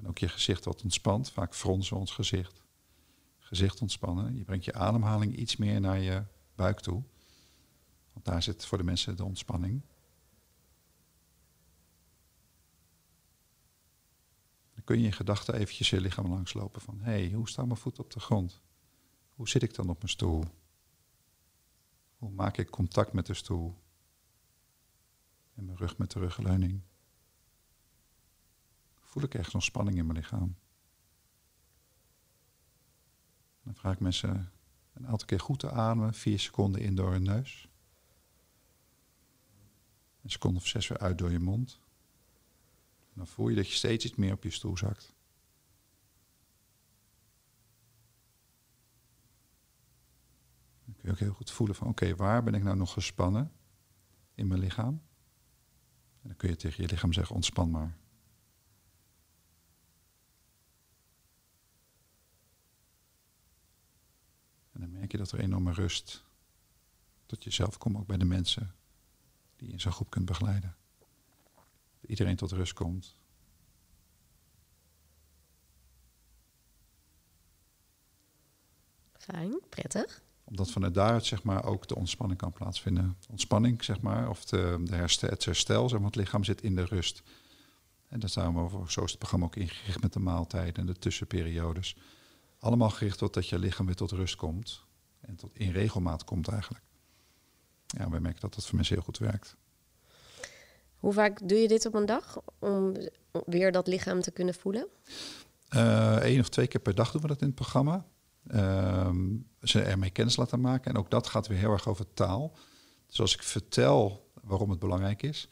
[0.00, 1.30] En ook je gezicht wat ontspant.
[1.30, 2.62] Vaak fronsen we ons gezicht.
[3.38, 4.36] Gezicht ontspannen.
[4.36, 7.02] Je brengt je ademhaling iets meer naar je buik toe.
[8.12, 9.82] Want daar zit voor de mensen de ontspanning.
[14.74, 17.00] Dan kun je in gedachten eventjes je lichaam langslopen van...
[17.00, 18.60] hé, hey, hoe staan mijn voeten op de grond?
[19.34, 20.44] Hoe zit ik dan op mijn stoel?
[22.18, 23.76] Hoe maak ik contact met de stoel?
[25.54, 26.80] En mijn rug met de rugleuning.
[29.10, 30.56] Voel ik echt zo'n spanning in mijn lichaam?
[33.62, 34.52] Dan vraag ik mensen
[34.92, 36.14] een aantal keer goed te ademen.
[36.14, 37.68] Vier seconden in door hun neus.
[40.22, 41.80] Een seconde of zes weer uit door je mond.
[43.12, 45.14] Dan voel je dat je steeds iets meer op je stoel zakt.
[50.84, 53.52] Dan kun je ook heel goed voelen van oké, waar ben ik nou nog gespannen
[54.34, 55.02] in mijn lichaam?
[56.22, 57.98] En dan kun je tegen je lichaam zeggen ontspan maar.
[64.80, 66.24] En dan merk je dat er enorme rust
[67.26, 68.74] tot jezelf komt, ook bij de mensen
[69.56, 70.76] die je in zo'n groep kunt begeleiden.
[72.00, 73.14] Dat iedereen tot rust komt.
[79.18, 80.22] Fijn, prettig.
[80.44, 83.16] Omdat vanuit daaruit zeg maar, ook de ontspanning kan plaatsvinden.
[83.30, 86.74] Ontspanning, zeg maar, of de, de herstel, het herstel, zeg maar, het lichaam zit in
[86.74, 87.22] de rust.
[88.08, 90.86] En daar staan we over, zo is het programma ook ingericht met de maaltijden en
[90.86, 91.96] de tussenperiodes.
[92.58, 94.88] Allemaal gericht op dat je lichaam weer tot rust komt.
[95.20, 96.84] En tot in regelmaat komt eigenlijk.
[97.86, 99.56] Ja, wij merken dat dat voor mensen heel goed werkt.
[100.96, 102.96] Hoe vaak doe je dit op een dag om
[103.46, 104.86] weer dat lichaam te kunnen voelen?
[105.68, 108.06] Eén uh, of twee keer per dag doen we dat in het programma.
[108.46, 109.10] Uh,
[109.62, 110.90] ze ermee kennis laten maken.
[110.90, 112.56] En ook dat gaat weer heel erg over taal.
[113.06, 115.48] Dus als ik vertel waarom het belangrijk is.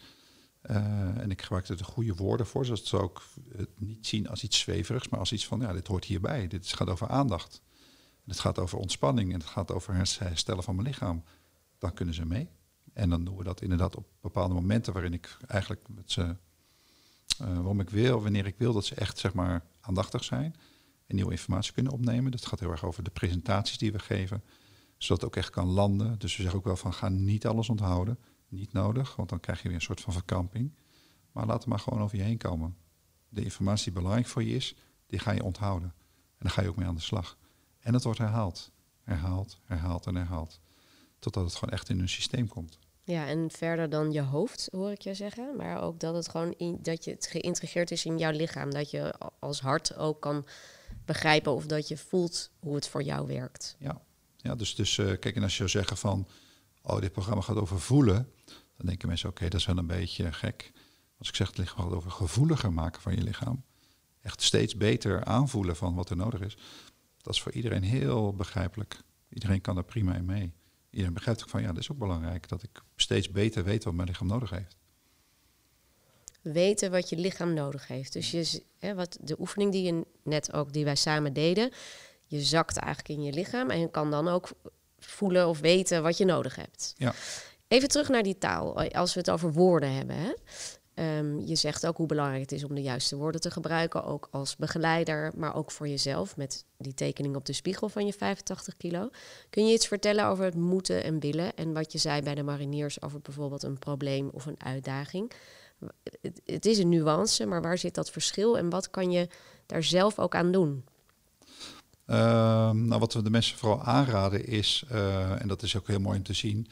[0.62, 0.76] Uh,
[1.18, 3.22] en ik gebruik er de goede woorden voor, zodat ze ook
[3.56, 6.46] het niet zien als iets zweverigs, maar als iets van, ja, dit hoort hierbij.
[6.46, 7.62] Dit gaat over aandacht.
[8.28, 11.24] Het gaat over ontspanning en het gaat over herstellen van mijn lichaam.
[11.78, 12.50] Dan kunnen ze mee.
[12.92, 15.88] En dan doen we dat inderdaad op bepaalde momenten waarin ik eigenlijk
[17.42, 20.54] uh, waarom ik wil, wanneer ik wil dat ze echt zeg maar aandachtig zijn.
[21.06, 22.30] en nieuwe informatie kunnen opnemen.
[22.30, 24.44] Dat gaat heel erg over de presentaties die we geven,
[24.96, 26.18] zodat het ook echt kan landen.
[26.18, 29.62] Dus we zeggen ook wel van ga niet alles onthouden, niet nodig, want dan krijg
[29.62, 30.74] je weer een soort van verkramping.
[31.32, 32.76] Maar laat het maar gewoon over je heen komen.
[33.28, 34.74] De informatie die belangrijk voor je is,
[35.06, 35.94] die ga je onthouden.
[36.08, 37.38] En dan ga je ook mee aan de slag.
[37.80, 38.70] En het wordt herhaald,
[39.02, 40.60] herhaald, herhaald en herhaald.
[41.18, 42.78] Totdat het gewoon echt in een systeem komt.
[43.04, 45.56] Ja, en verder dan je hoofd, hoor ik je zeggen.
[45.56, 48.70] Maar ook dat het gewoon in, dat je het geïntegreerd is in jouw lichaam.
[48.70, 50.46] Dat je als hart ook kan
[51.04, 53.76] begrijpen of dat je voelt hoe het voor jou werkt.
[53.78, 54.00] Ja,
[54.36, 56.28] ja dus, dus uh, kijk, en als je zou zeggen van,
[56.82, 58.32] oh, dit programma gaat over voelen,
[58.76, 60.72] dan denken mensen, oké, dat is wel een beetje gek.
[61.18, 63.64] Als ik zeg, het gaat over gevoeliger maken van je lichaam.
[64.22, 66.56] Echt steeds beter aanvoelen van wat er nodig is.
[67.28, 69.00] Dat is voor iedereen heel begrijpelijk.
[69.28, 70.52] Iedereen kan er prima in mee.
[70.90, 73.94] Iedereen begrijpt ook van, ja, dat is ook belangrijk, dat ik steeds beter weet wat
[73.94, 74.76] mijn lichaam nodig heeft
[76.42, 78.12] weten wat je lichaam nodig heeft.
[78.12, 81.70] Dus je, hè, wat de oefening die je net ook, die wij samen deden,
[82.24, 84.50] je zakt eigenlijk in je lichaam en je kan dan ook
[84.98, 86.94] voelen of weten wat je nodig hebt.
[86.96, 87.14] Ja.
[87.68, 90.16] Even terug naar die taal, als we het over woorden hebben.
[90.16, 90.32] Hè?
[90.98, 94.28] Ehm, je zegt ook hoe belangrijk het is om de juiste woorden te gebruiken, ook
[94.30, 98.76] als begeleider, maar ook voor jezelf met die tekening op de spiegel van je 85
[98.76, 99.10] kilo.
[99.50, 102.42] Kun je iets vertellen over het moeten en willen en wat je zei bij de
[102.42, 105.32] mariniers over bijvoorbeeld een probleem of een uitdaging?
[106.44, 109.28] het, is een nuance, maar waar zit dat verschil en wat kan je
[109.66, 110.84] daar zelf ook aan doen?
[112.06, 116.00] Ehm, nou, wat we de mensen vooral aanraden is, uh, en dat is ook heel
[116.00, 116.66] mooi om te zien.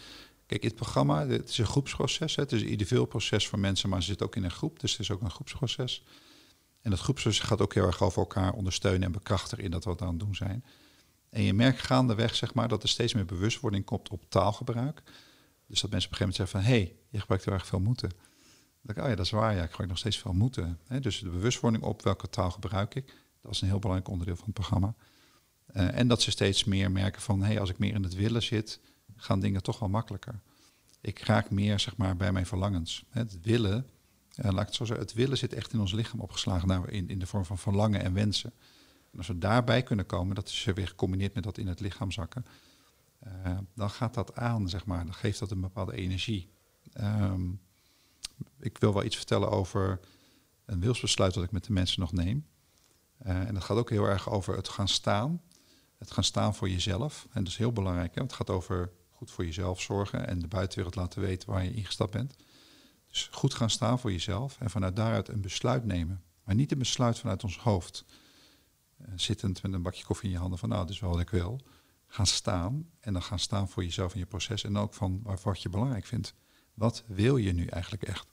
[0.47, 2.37] Kijk, het programma, het is een groepsproces.
[2.37, 2.43] Hè.
[2.43, 4.81] Het is een individueel proces voor mensen, maar ze zitten ook in een groep.
[4.81, 6.05] Dus het is ook een groepsproces.
[6.81, 10.01] En dat groepsproces gaat ook heel erg over elkaar ondersteunen en bekrachtigen in dat wat
[10.01, 10.65] we aan het doen zijn.
[11.31, 15.03] En je merkt gaandeweg, zeg maar, dat er steeds meer bewustwording komt op taalgebruik.
[15.67, 17.67] Dus dat mensen op een gegeven moment zeggen van, hé, hey, je gebruikt heel erg
[17.67, 18.11] veel moeten
[18.91, 20.79] ik, oh ja, dat is waar, ja, ik gebruik nog steeds veel moeten.
[21.01, 24.45] Dus de bewustwording op welke taal gebruik ik, dat is een heel belangrijk onderdeel van
[24.45, 24.95] het programma.
[25.75, 28.15] Uh, en dat ze steeds meer merken van, hé, hey, als ik meer in het
[28.15, 28.81] willen zit,
[29.17, 30.41] gaan dingen toch wel makkelijker.
[31.01, 33.05] Ik raak meer, zeg maar, bij mijn verlangens.
[33.09, 33.87] Het willen,
[34.37, 36.89] uh, laat ik het zo zeggen, het willen zit echt in ons lichaam opgeslagen, nou,
[36.89, 38.53] in, in de vorm van verlangen en wensen.
[39.13, 42.13] En als we daarbij kunnen komen, dat is weer gecombineerd met dat in het lichaam
[42.13, 42.47] zakken,
[43.27, 46.49] uh, dan gaat dat aan, zeg maar, dan geeft dat een bepaalde energie.
[47.01, 47.61] Um,
[48.59, 50.01] ik wil wel iets vertellen over
[50.65, 52.47] een wilsbesluit dat ik met de mensen nog neem.
[53.27, 55.43] Uh, en dat gaat ook heel erg over het gaan staan.
[55.99, 57.27] Het gaan staan voor jezelf.
[57.31, 58.15] En dat is heel belangrijk.
[58.15, 58.23] Hè?
[58.23, 62.13] Het gaat over goed voor jezelf zorgen en de buitenwereld laten weten waar je ingestapt
[62.13, 62.37] bent.
[63.09, 66.23] Dus goed gaan staan voor jezelf en vanuit daaruit een besluit nemen.
[66.45, 68.05] Maar niet een besluit vanuit ons hoofd.
[69.01, 71.21] Uh, zittend met een bakje koffie in je handen van nou, dat is wel wat
[71.21, 71.61] ik wil.
[72.07, 74.65] Gaan staan en dan gaan staan voor jezelf in je proces.
[74.65, 76.35] En ook van wat je belangrijk vindt.
[76.75, 78.27] Wat wil je nu eigenlijk echt?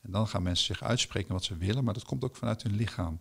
[0.00, 2.74] En dan gaan mensen zich uitspreken wat ze willen, maar dat komt ook vanuit hun
[2.74, 3.20] lichaam.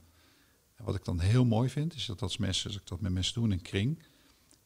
[0.75, 3.12] En wat ik dan heel mooi vind, is dat als, mensen, als ik dat met
[3.12, 4.04] mensen doe in een kring,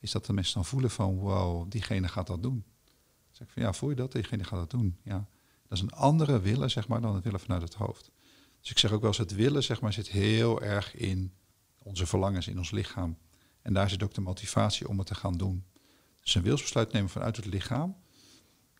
[0.03, 2.63] is dat de mensen dan voelen van, wow, diegene gaat dat doen.
[2.83, 4.11] Dan zeg ik van, ja, voel je dat?
[4.11, 4.97] Diegene gaat dat doen.
[5.03, 5.27] Ja.
[5.67, 8.11] Dat is een andere willen, zeg maar, dan het willen vanuit het hoofd.
[8.59, 11.33] Dus ik zeg ook wel eens, het willen, zeg maar, zit heel erg in
[11.77, 13.17] onze verlangens, in ons lichaam.
[13.61, 15.65] En daar zit ook de motivatie om het te gaan doen.
[16.21, 17.95] Dus een wilsbesluit nemen vanuit het lichaam,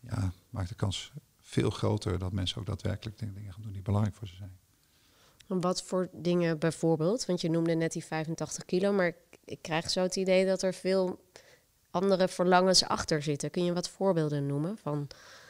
[0.00, 4.16] ja, maakt de kans veel groter dat mensen ook daadwerkelijk dingen gaan doen die belangrijk
[4.16, 4.58] voor ze zijn.
[5.46, 7.26] Wat voor dingen bijvoorbeeld?
[7.26, 9.12] Want je noemde net die 85 kilo, maar
[9.44, 11.20] ik krijg zo het idee dat er veel
[11.90, 13.50] andere verlangens achter zitten.
[13.50, 15.08] Kun je wat voorbeelden noemen van?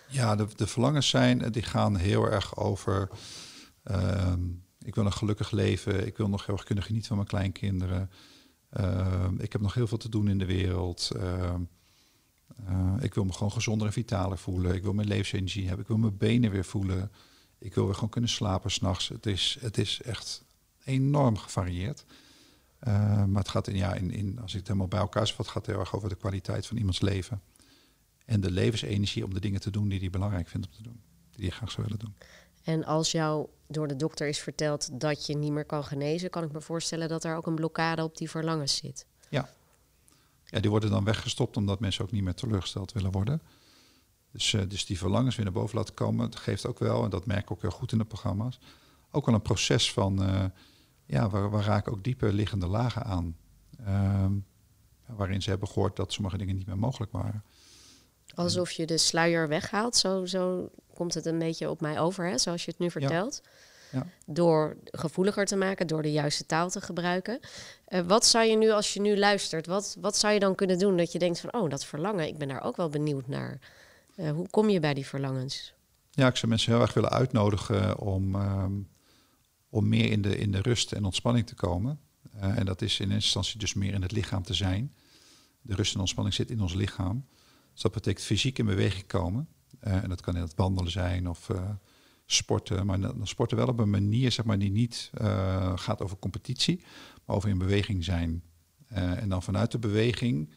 [0.09, 3.09] Ja, de, de verlangens zijn, die gaan heel erg over.
[3.83, 4.41] Ehm,
[4.83, 6.07] ik wil een gelukkig leven.
[6.07, 8.11] Ik wil nog heel erg kunnen genieten van mijn kleinkinderen.
[8.71, 11.11] Ehm, ik heb nog heel veel te doen in de wereld.
[11.17, 11.61] Ehm,
[12.69, 14.75] uh, ik wil me gewoon gezonder en vitaler voelen.
[14.75, 15.81] Ik wil mijn levensenergie hebben.
[15.81, 17.11] Ik wil mijn benen weer voelen.
[17.59, 19.09] Ik wil weer gewoon kunnen slapen s'nachts.
[19.09, 20.43] Het is, het is echt
[20.85, 22.05] enorm gevarieerd.
[22.89, 25.47] Uh, maar het gaat in, ja, in, in, als ik het helemaal bij elkaar vat,
[25.47, 27.43] gaat het heel erg over de kwaliteit van iemands leven.
[28.25, 31.01] En de levensenergie om de dingen te doen die hij belangrijk vindt om te doen.
[31.31, 32.15] Die hij graag zou willen doen.
[32.63, 36.45] En als jou door de dokter is verteld dat je niet meer kan genezen, kan
[36.45, 39.07] ik me voorstellen dat er ook een blokkade op die verlangens zit.
[39.29, 39.49] Ja,
[40.45, 43.41] ja, die worden dan weggestopt omdat mensen ook niet meer teleurgesteld willen worden.
[44.35, 47.11] Dus, uh, dus die verlangens weer naar boven laten komen, dat geeft ook wel, en
[47.11, 48.59] dat merk ik ook heel goed in de programma's,
[49.11, 50.45] ook wel een proces van, uh,
[51.07, 53.37] ja, waar, waar raken ook dieper liggende lagen aan.
[53.87, 54.27] Uh,
[55.07, 57.45] waarin ze hebben gehoord dat sommige dingen niet meer mogelijk waren.
[58.35, 62.39] Alsof je de sluier weghaalt, zo, zo komt het een beetje op mij over, hè,
[62.39, 63.41] zoals je het nu vertelt.
[63.43, 63.51] Ja.
[63.93, 64.07] Ja.
[64.27, 67.41] Door gevoeliger te maken, door de juiste taal te gebruiken.
[67.89, 70.79] Uh, wat zou je nu, als je nu luistert, wat, wat zou je dan kunnen
[70.79, 73.59] doen dat je denkt van, oh, dat verlangen, ik ben daar ook wel benieuwd naar.
[74.17, 75.75] Uh, hoe kom je bij die verlangens?
[76.11, 78.89] Ja, ik zou mensen heel erg willen uitnodigen om, um,
[79.69, 82.01] om meer in de, in de rust en ontspanning te komen.
[82.37, 84.93] Uh, en dat is in eerste instantie dus meer in het lichaam te zijn.
[85.63, 87.27] De rust en ontspanning zit in ons lichaam.
[87.73, 89.49] Dus dat betekent fysiek in beweging komen.
[89.81, 91.51] En dat kan in het wandelen zijn of
[92.27, 92.87] sporten.
[92.87, 95.11] Maar dan sporten wel op een manier zeg maar, die niet
[95.75, 96.85] gaat over competitie,
[97.25, 98.43] maar over in beweging zijn.
[98.89, 100.51] en dan vanuit de beweging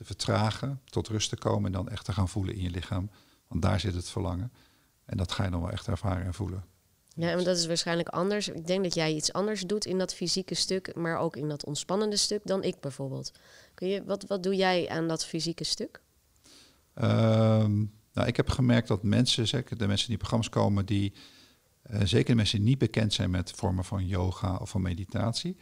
[0.00, 3.10] te vertragen, tot rust te komen en dan echt te gaan voelen in je lichaam.
[3.48, 4.52] Want daar zit het verlangen.
[5.04, 6.64] En dat ga je dan wel echt ervaren en voelen.
[7.08, 8.48] Ja, en dat is waarschijnlijk anders.
[8.48, 11.64] Ik denk dat jij iets anders doet in dat fysieke stuk, maar ook in dat
[11.64, 13.32] ontspannende stuk dan ik bijvoorbeeld.
[13.74, 16.02] Kun je, wat, wat doe jij aan dat fysieke stuk?
[16.94, 21.12] Um, nou, ik heb gemerkt dat mensen, zeker de mensen die programma's komen, die
[21.90, 25.56] uh, zeker de mensen die niet bekend zijn met vormen van yoga of van meditatie,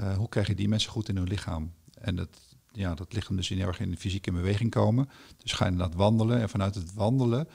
[0.00, 1.72] uh, hoe krijg je die mensen goed in hun lichaam?
[1.94, 5.08] En dat, ja, dat lichaam dus heel erg in de fysieke beweging komen.
[5.36, 7.48] Dus ga je inderdaad wandelen en vanuit het wandelen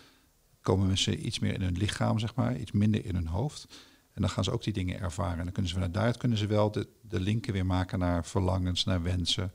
[0.61, 3.67] komen mensen iets meer in hun lichaam, zeg maar, iets minder in hun hoofd.
[4.11, 5.37] En dan gaan ze ook die dingen ervaren.
[5.37, 8.25] En dan kunnen ze vanuit daaruit kunnen ze wel de, de linken weer maken naar
[8.25, 9.51] verlangens, naar wensen.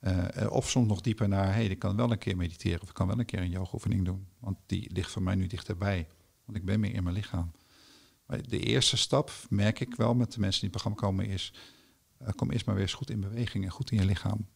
[0.00, 2.88] Uh, of soms nog dieper naar, hé, hey, ik kan wel een keer mediteren of
[2.88, 4.26] ik kan wel een keer een yoga-oefening doen.
[4.38, 6.08] Want die ligt voor mij nu dichterbij,
[6.44, 7.52] want ik ben meer in mijn lichaam.
[8.26, 11.52] De eerste stap, merk ik wel met de mensen die in het programma komen, is,
[12.22, 14.46] uh, kom eerst maar weer eens goed in beweging en goed in je lichaam.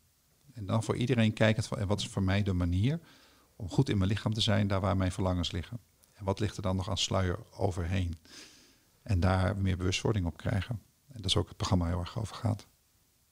[0.55, 3.01] En dan voor iedereen kijkend van, wat is voor mij de manier
[3.57, 5.79] om goed in mijn lichaam te zijn, daar waar mijn verlangens liggen.
[6.13, 8.19] En wat ligt er dan nog aan sluier overheen?
[9.03, 10.83] En daar meer bewustwording op krijgen.
[11.09, 12.67] En dat is ook het programma heel erg over gaat.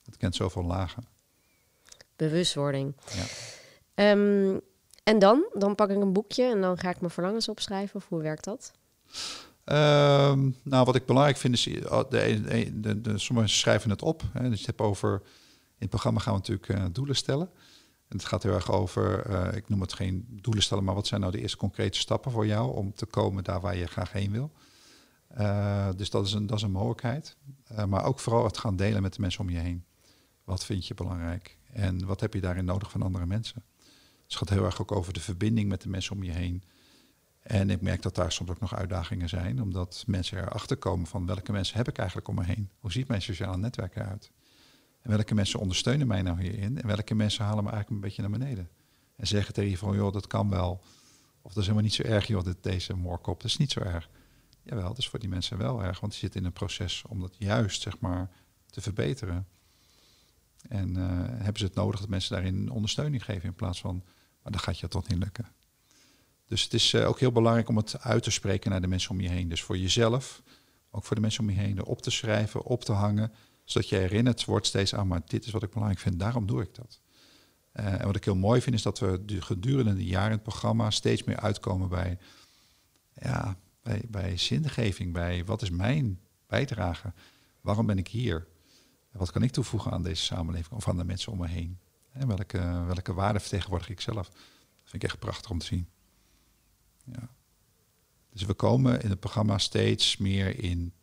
[0.05, 1.07] Het kent zoveel lagen.
[2.15, 2.95] Bewustwording.
[3.95, 4.11] Ja.
[4.11, 4.61] Um,
[5.03, 5.45] en dan?
[5.53, 7.95] Dan pak ik een boekje en dan ga ik mijn verlangens opschrijven.
[7.95, 8.71] Of hoe werkt dat?
[9.65, 14.23] Um, nou, wat ik belangrijk vind is, de, de, de, de sommigen schrijven het op.
[14.33, 14.49] Hè.
[14.49, 15.21] Dus je hebt over,
[15.81, 17.49] het programma gaan we natuurlijk uh, doelen stellen.
[18.07, 21.07] En het gaat heel erg over, uh, ik noem het geen doelen stellen, maar wat
[21.07, 24.11] zijn nou de eerste concrete stappen voor jou om te komen daar waar je graag
[24.11, 24.51] heen wil.
[25.37, 27.37] Uh, dus dat is een, dat is een mogelijkheid.
[27.87, 29.85] Maar ook vooral het gaan delen met de mensen om je heen.
[30.43, 31.57] Wat vind je belangrijk?
[31.73, 33.63] En wat heb je daarin nodig van andere mensen?
[33.77, 36.63] Dus het gaat heel erg ook over de verbinding met de mensen om je heen.
[37.39, 41.25] En ik merk dat daar soms ook nog uitdagingen zijn, omdat mensen erachter komen van
[41.25, 42.69] welke mensen heb ik eigenlijk om me heen?
[42.79, 44.31] Hoe ziet mijn sociale netwerk eruit?
[45.01, 46.81] En welke mensen ondersteunen mij nou hierin?
[46.81, 48.69] En welke mensen halen me eigenlijk een beetje naar beneden?
[49.15, 50.83] En zeggen tegen je van, joh, dat kan wel.
[51.41, 53.41] Of dat is helemaal niet zo erg, joh, dit, deze moorkop.
[53.41, 54.09] Dat is niet zo erg.
[54.63, 57.19] Jawel, dat is voor die mensen wel erg, want die zitten in een proces om
[57.19, 58.29] dat juist, zeg maar,
[58.65, 59.47] te verbeteren.
[60.67, 64.03] En uh, hebben ze het nodig dat mensen daarin ondersteuning geven in plaats van,
[64.43, 65.47] maar dan gaat je toch niet lukken.
[66.47, 69.11] Dus het is uh, ook heel belangrijk om het uit te spreken naar de mensen
[69.11, 69.49] om je heen.
[69.49, 70.41] Dus voor jezelf,
[70.91, 73.31] ook voor de mensen om je heen, op te schrijven, op te hangen
[73.63, 76.61] zodat je herinnerd wordt steeds aan, maar dit is wat ik belangrijk vind, daarom doe
[76.61, 77.01] ik dat.
[77.73, 80.43] Uh, en wat ik heel mooi vind, is dat we gedurende de jaren in het
[80.43, 82.17] programma steeds meer uitkomen bij,
[83.13, 87.13] ja, bij, bij zingeving, bij wat is mijn bijdrage?
[87.61, 88.47] Waarom ben ik hier?
[89.11, 91.79] Wat kan ik toevoegen aan deze samenleving of aan de mensen om me heen?
[92.11, 94.27] En welke, welke waarde vertegenwoordig ik zelf?
[94.27, 95.87] Dat vind ik echt prachtig om te zien.
[97.03, 97.29] Ja.
[98.29, 100.93] Dus we komen in het programma steeds meer in,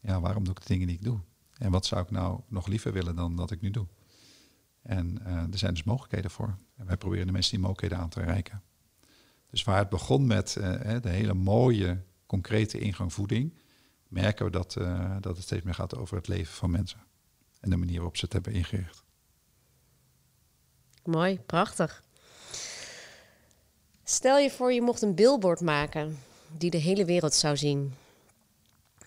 [0.00, 1.20] ja, waarom doe ik de dingen die ik doe?
[1.58, 3.86] En wat zou ik nou nog liever willen dan dat ik nu doe?
[4.82, 6.58] En uh, er zijn dus mogelijkheden voor.
[6.76, 8.62] En wij proberen de mensen die mogelijkheden aan te reiken.
[9.50, 13.54] Dus waar het begon met uh, de hele mooie, concrete ingang voeding,
[14.08, 16.98] merken we dat, uh, dat het steeds meer gaat over het leven van mensen.
[17.60, 19.02] En de manier waarop ze het hebben ingericht.
[21.04, 22.02] Mooi, prachtig.
[24.04, 26.18] Stel je voor je mocht een billboard maken
[26.58, 27.94] die de hele wereld zou zien.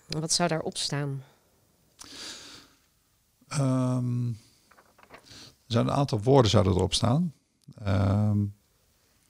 [0.06, 1.22] Wat zou daarop staan?
[3.52, 4.38] Um,
[5.42, 7.34] er zijn een aantal woorden zouden erop staan.
[7.80, 8.54] Um,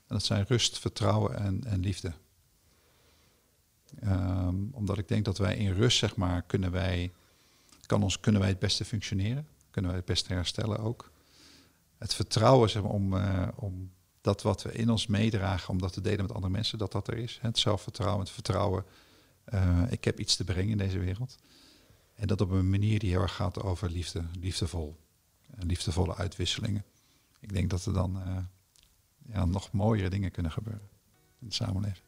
[0.07, 2.13] en dat zijn rust, vertrouwen en, en liefde.
[4.05, 7.13] Um, omdat ik denk dat wij in rust, zeg maar, kunnen wij,
[7.87, 9.47] kan ons, kunnen wij het beste functioneren.
[9.71, 11.11] Kunnen wij het beste herstellen ook.
[11.99, 15.93] Het vertrouwen, zeg maar, om, uh, om dat wat we in ons meedragen, om dat
[15.93, 17.39] te delen met andere mensen, dat dat er is.
[17.43, 18.85] Het zelfvertrouwen, het vertrouwen.
[19.55, 21.39] Uh, ik heb iets te brengen in deze wereld.
[22.19, 24.97] En dat op een manier die heel erg gaat over liefde, liefdevol.
[25.55, 26.85] En liefdevolle uitwisselingen.
[27.41, 28.37] Ik denk dat er dan uh,
[29.33, 30.89] ja, nog mooiere dingen kunnen gebeuren
[31.41, 32.07] in de samenleving.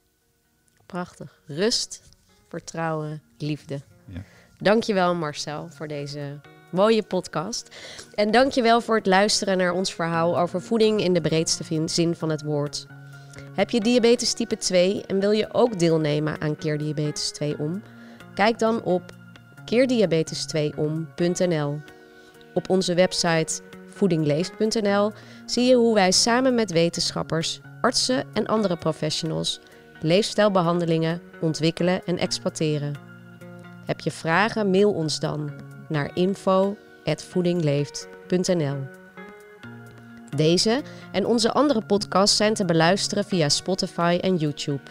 [0.87, 1.43] Prachtig.
[1.47, 2.03] Rust,
[2.49, 3.81] vertrouwen, liefde.
[4.07, 4.25] Ja.
[4.59, 7.77] Dankjewel Marcel voor deze mooie podcast.
[8.15, 12.29] En dankjewel voor het luisteren naar ons verhaal over voeding in de breedste zin van
[12.31, 12.87] het woord.
[13.55, 17.83] Heb je diabetes type 2 en wil je ook deelnemen aan Keer Diabetes 2 om?
[18.35, 19.19] Kijk dan op
[19.65, 21.81] keerdiabetes2om.nl.
[22.55, 25.13] Op onze website voedingleeft.nl
[25.47, 29.61] zie je hoe wij samen met wetenschappers, artsen en andere professionals
[30.01, 32.95] leefstijlbehandelingen ontwikkelen en exploiteren.
[33.87, 35.51] Heb je vragen, mail ons dan
[35.89, 36.77] naar info
[37.17, 38.77] voedingleeft.nl.
[40.37, 44.83] Deze en onze andere podcasts zijn te beluisteren via Spotify en YouTube.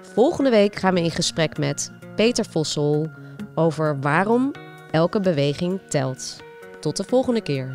[0.00, 3.10] Volgende week gaan we in gesprek met Peter Vossel
[3.56, 4.52] over waarom
[4.90, 6.36] elke beweging telt.
[6.80, 7.74] Tot de volgende keer.